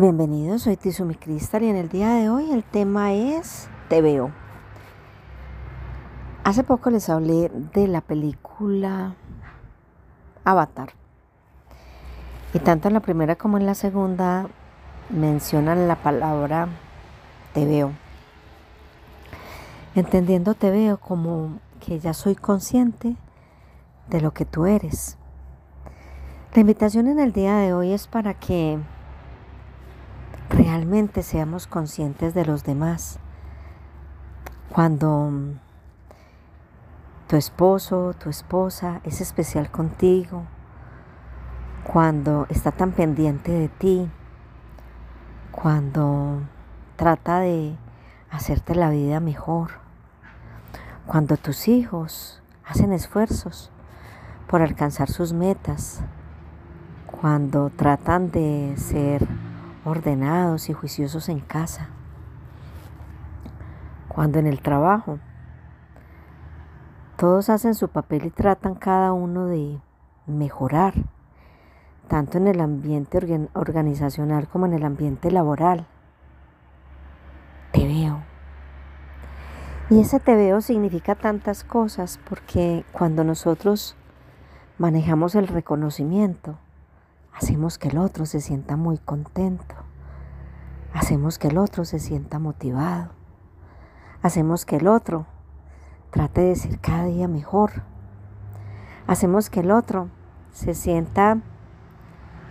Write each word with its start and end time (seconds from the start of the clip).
Bienvenidos, 0.00 0.62
soy 0.62 0.76
Tizumi 0.76 1.16
Cristal 1.16 1.64
y 1.64 1.70
en 1.70 1.74
el 1.74 1.88
día 1.88 2.10
de 2.10 2.30
hoy 2.30 2.52
el 2.52 2.62
tema 2.62 3.14
es 3.14 3.68
Te 3.88 4.00
veo. 4.00 4.30
Hace 6.44 6.62
poco 6.62 6.88
les 6.90 7.08
hablé 7.08 7.50
de 7.74 7.88
la 7.88 8.00
película 8.00 9.16
Avatar. 10.44 10.90
Y 12.54 12.60
tanto 12.60 12.86
en 12.86 12.94
la 12.94 13.00
primera 13.00 13.34
como 13.34 13.58
en 13.58 13.66
la 13.66 13.74
segunda 13.74 14.46
mencionan 15.10 15.88
la 15.88 15.96
palabra 15.96 16.68
te 17.52 17.64
veo. 17.64 17.90
Entendiendo 19.96 20.54
te 20.54 20.70
veo 20.70 20.98
como 20.98 21.58
que 21.84 21.98
ya 21.98 22.14
soy 22.14 22.36
consciente 22.36 23.16
de 24.08 24.20
lo 24.20 24.30
que 24.30 24.44
tú 24.44 24.66
eres. 24.66 25.18
La 26.54 26.60
invitación 26.60 27.08
en 27.08 27.18
el 27.18 27.32
día 27.32 27.56
de 27.56 27.74
hoy 27.74 27.90
es 27.90 28.06
para 28.06 28.34
que 28.34 28.78
realmente 30.50 31.22
seamos 31.22 31.66
conscientes 31.66 32.34
de 32.34 32.44
los 32.44 32.64
demás. 32.64 33.18
Cuando 34.70 35.30
tu 37.26 37.36
esposo, 37.36 38.14
tu 38.14 38.30
esposa 38.30 39.00
es 39.04 39.20
especial 39.20 39.70
contigo, 39.70 40.44
cuando 41.84 42.46
está 42.48 42.70
tan 42.70 42.92
pendiente 42.92 43.52
de 43.52 43.68
ti, 43.68 44.10
cuando 45.52 46.40
trata 46.96 47.40
de 47.40 47.76
hacerte 48.30 48.74
la 48.74 48.90
vida 48.90 49.20
mejor, 49.20 49.70
cuando 51.06 51.36
tus 51.36 51.68
hijos 51.68 52.42
hacen 52.66 52.92
esfuerzos 52.92 53.70
por 54.48 54.62
alcanzar 54.62 55.08
sus 55.08 55.32
metas, 55.32 56.02
cuando 57.06 57.70
tratan 57.70 58.30
de 58.30 58.74
ser 58.76 59.26
ordenados 59.88 60.68
y 60.68 60.72
juiciosos 60.72 61.28
en 61.28 61.40
casa. 61.40 61.88
Cuando 64.08 64.38
en 64.38 64.46
el 64.46 64.60
trabajo 64.60 65.18
todos 67.16 67.48
hacen 67.50 67.74
su 67.74 67.88
papel 67.88 68.26
y 68.26 68.30
tratan 68.30 68.74
cada 68.74 69.12
uno 69.12 69.46
de 69.46 69.80
mejorar, 70.26 70.94
tanto 72.06 72.38
en 72.38 72.46
el 72.46 72.60
ambiente 72.60 73.18
organizacional 73.54 74.48
como 74.48 74.66
en 74.66 74.74
el 74.74 74.84
ambiente 74.84 75.30
laboral. 75.30 75.86
Te 77.72 77.86
veo. 77.86 78.22
Y 79.90 80.00
ese 80.00 80.20
te 80.20 80.34
veo 80.36 80.60
significa 80.60 81.14
tantas 81.14 81.64
cosas 81.64 82.20
porque 82.28 82.84
cuando 82.92 83.24
nosotros 83.24 83.96
manejamos 84.78 85.34
el 85.34 85.48
reconocimiento, 85.48 86.58
hacemos 87.38 87.78
que 87.78 87.88
el 87.88 87.98
otro 87.98 88.26
se 88.26 88.40
sienta 88.40 88.76
muy 88.76 88.98
contento, 88.98 89.76
hacemos 90.92 91.38
que 91.38 91.46
el 91.46 91.58
otro 91.58 91.84
se 91.84 92.00
sienta 92.00 92.40
motivado, 92.40 93.10
hacemos 94.22 94.64
que 94.64 94.76
el 94.76 94.88
otro 94.88 95.24
trate 96.10 96.40
de 96.40 96.56
ser 96.56 96.80
cada 96.80 97.04
día 97.04 97.28
mejor, 97.28 97.84
hacemos 99.06 99.50
que 99.50 99.60
el 99.60 99.70
otro 99.70 100.08
se 100.50 100.74
sienta 100.74 101.38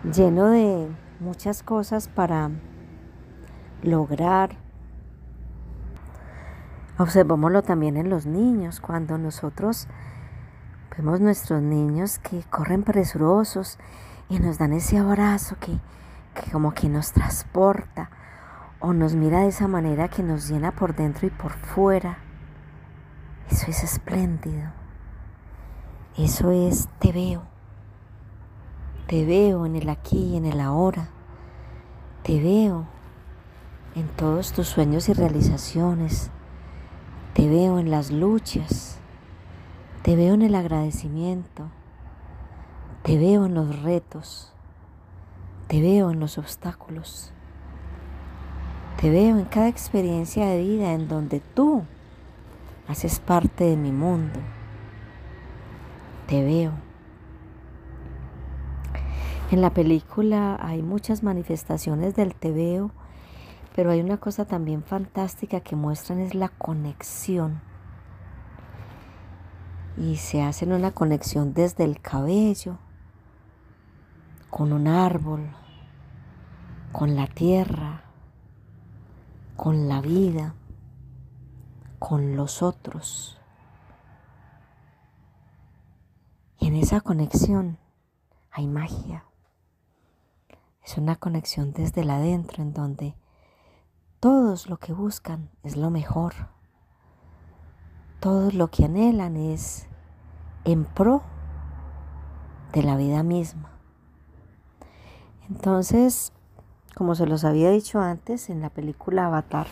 lleno 0.10 0.48
de 0.48 0.88
muchas 1.20 1.64
cosas 1.64 2.08
para 2.08 2.50
lograr. 3.84 4.56
Observémoslo 6.98 7.62
también 7.62 7.98
en 7.98 8.10
los 8.10 8.26
niños, 8.26 8.80
cuando 8.80 9.18
nosotros 9.18 9.90
vemos 10.98 11.20
nuestros 11.20 11.62
niños 11.62 12.20
que 12.20 12.42
corren 12.50 12.84
presurosos 12.84 13.78
y 14.30 14.40
nos 14.40 14.58
dan 14.58 14.74
ese 14.74 14.98
abrazo 14.98 15.58
que, 15.60 15.80
como 16.52 16.74
que 16.74 16.90
nos 16.90 17.12
transporta 17.12 18.10
o 18.80 18.94
nos 18.94 19.16
mira 19.16 19.42
de 19.42 19.48
esa 19.48 19.68
manera 19.68 20.10
que 20.10 20.24
nos 20.24 20.50
llena 20.50 20.72
por 20.72 20.96
dentro 20.96 21.28
y 21.28 21.30
por 21.30 21.54
fuera. 21.54 22.20
Eso 23.50 23.68
es 23.68 23.84
espléndido. 23.84 24.72
Eso 26.18 26.52
es 26.52 26.90
te 27.00 27.12
veo. 27.12 27.44
Te 29.08 29.26
veo 29.26 29.66
en 29.66 29.76
el 29.76 29.90
aquí 29.90 30.34
y 30.34 30.38
en 30.38 30.46
el 30.46 30.60
ahora. 30.60 31.10
Te 32.24 32.42
veo 32.42 32.86
en 33.96 34.08
todos 34.10 34.52
tus 34.52 34.68
sueños 34.68 35.08
y 35.10 35.14
realizaciones. 35.14 36.30
Te 37.34 37.48
veo 37.48 37.80
en 37.80 37.90
las 37.90 38.12
luchas. 38.12 39.00
Te 40.02 40.16
veo 40.16 40.34
en 40.34 40.42
el 40.42 40.56
agradecimiento. 40.56 41.70
Te 43.08 43.18
veo 43.18 43.46
en 43.46 43.54
los 43.54 43.84
retos, 43.84 44.52
te 45.70 45.80
veo 45.80 46.12
en 46.12 46.20
los 46.20 46.38
obstáculos, 46.38 47.32
te 49.00 49.10
veo 49.10 49.38
en 49.38 49.46
cada 49.46 49.70
experiencia 49.70 50.46
de 50.48 50.62
vida 50.62 50.92
en 50.92 51.08
donde 51.08 51.40
tú 51.40 51.86
haces 52.90 53.22
parte 53.22 53.64
de 53.64 53.78
mi 53.78 53.94
mundo. 53.94 54.42
Te 56.28 56.44
veo. 56.44 56.74
En 59.52 59.62
la 59.62 59.70
película 59.70 60.60
hay 60.62 60.82
muchas 60.82 61.24
manifestaciones 61.24 62.14
del 62.14 62.36
te 62.36 62.52
veo, 62.52 62.92
pero 63.74 63.92
hay 63.92 64.02
una 64.02 64.18
cosa 64.18 64.44
también 64.44 64.84
fantástica 64.84 65.62
que 65.62 65.78
muestran 65.78 66.20
es 66.20 66.36
la 66.36 66.50
conexión. 66.50 67.62
Y 69.96 70.18
se 70.18 70.42
hacen 70.42 70.74
una 70.74 70.92
conexión 70.92 71.54
desde 71.54 71.86
el 71.86 72.02
cabello, 72.02 72.80
con 74.58 74.74
un 74.74 74.88
árbol, 74.88 75.52
con 76.92 77.16
la 77.16 77.28
tierra, 77.28 78.02
con 79.56 79.88
la 79.88 80.02
vida, 80.02 80.56
con 82.00 82.36
los 82.36 82.64
otros. 82.64 83.40
Y 86.58 86.70
en 86.70 86.76
esa 86.76 87.02
conexión 87.02 87.78
hay 88.50 88.66
magia. 88.66 89.26
Es 90.84 90.98
una 90.98 91.18
conexión 91.18 91.72
desde 91.72 92.02
el 92.02 92.10
adentro 92.10 92.64
en 92.64 92.74
donde 92.74 93.16
todos 94.20 94.68
lo 94.68 94.78
que 94.78 94.92
buscan 94.92 95.52
es 95.62 95.78
lo 95.78 95.92
mejor. 95.92 96.34
Todos 98.20 98.56
lo 98.56 98.72
que 98.72 98.86
anhelan 98.86 99.38
es 99.38 99.88
en 100.64 100.86
pro 100.86 101.22
de 102.74 102.82
la 102.82 102.98
vida 102.98 103.22
misma. 103.22 103.77
Entonces, 105.50 106.34
como 106.96 107.16
se 107.16 107.26
los 107.26 107.46
había 107.46 107.70
dicho 107.70 108.00
antes 108.00 108.50
en 108.50 108.62
la 108.62 108.70
película 108.70 109.28
Avatar, 109.28 109.68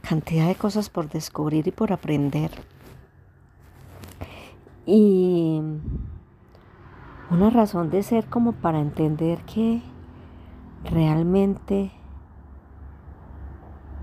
cantidad 0.00 0.46
de 0.46 0.54
cosas 0.54 0.88
por 0.88 1.08
descubrir 1.08 1.68
y 1.68 1.72
por 1.72 1.92
aprender. 1.92 2.50
Y 4.86 5.60
una 7.30 7.50
razón 7.50 7.90
de 7.90 8.02
ser 8.02 8.26
como 8.26 8.52
para 8.52 8.80
entender 8.80 9.42
que 9.44 9.82
realmente 10.84 11.92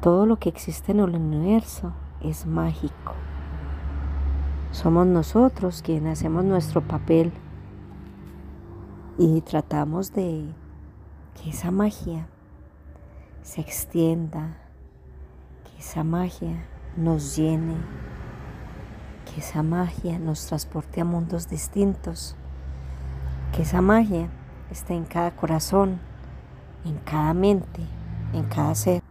todo 0.02 0.26
lo 0.26 0.38
que 0.38 0.50
existe 0.50 0.92
en 0.92 1.00
el 1.00 1.16
universo 1.16 1.94
es 2.22 2.46
mágico. 2.46 3.14
Somos 4.72 5.08
nosotros 5.08 5.82
quienes 5.82 6.20
hacemos 6.20 6.46
nuestro 6.46 6.82
papel 6.82 7.34
y 9.18 9.42
tratamos 9.42 10.14
de 10.14 10.46
que 11.42 11.52
esa 11.52 11.72
magia 11.72 12.28
se 13.44 13.62
extienda, 13.62 14.58
que 15.64 15.80
esa 15.80 16.04
magia 16.04 16.66
nos 16.98 17.38
llene, 17.38 17.76
que 19.26 19.40
esa 19.40 19.64
magia 19.64 20.20
nos 20.20 20.46
transporte 20.48 21.00
a 21.00 21.06
mundos 21.06 21.50
distintos, 21.50 22.36
que 23.54 23.62
esa 23.62 23.82
magia 23.82 24.30
esté 24.70 24.96
en 24.96 25.06
cada 25.06 25.32
corazón, 25.36 26.00
en 26.84 26.98
cada 26.98 27.34
mente, 27.34 27.82
en 28.34 28.44
cada 28.44 28.76
ser. 28.76 29.02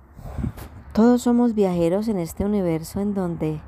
Todos 0.93 1.23
somos 1.23 1.55
viajeros 1.55 2.09
en 2.09 2.19
este 2.19 2.45
universo 2.45 3.01
en 3.01 3.15
donde 3.15 3.61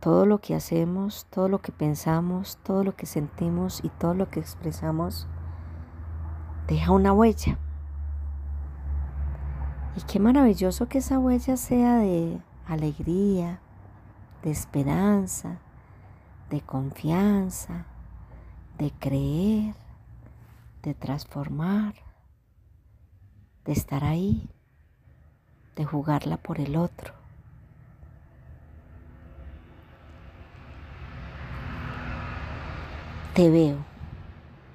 todo 0.00 0.26
lo 0.26 0.38
que 0.38 0.54
hacemos, 0.54 1.26
todo 1.30 1.48
lo 1.48 1.60
que 1.60 1.72
pensamos, 1.72 2.58
todo 2.62 2.84
lo 2.84 2.94
que 2.94 3.06
sentimos 3.06 3.80
y 3.82 3.88
todo 3.88 4.12
lo 4.12 4.28
que 4.28 4.40
expresamos 4.40 5.26
deja 6.66 6.92
una 6.92 7.12
huella. 7.12 7.58
Y 9.96 10.02
qué 10.02 10.18
maravilloso 10.18 10.88
que 10.88 10.98
esa 10.98 11.18
huella 11.18 11.56
sea 11.56 11.98
de 11.98 12.40
alegría, 12.66 13.60
de 14.42 14.50
esperanza, 14.50 15.58
de 16.50 16.60
confianza, 16.60 17.86
de 18.78 18.90
creer, 18.92 19.74
de 20.82 20.94
transformar, 20.94 21.94
de 23.64 23.72
estar 23.72 24.04
ahí, 24.04 24.50
de 25.76 25.84
jugarla 25.84 26.36
por 26.36 26.60
el 26.60 26.76
otro. 26.76 27.14
Te 33.34 33.50
veo. 33.50 33.93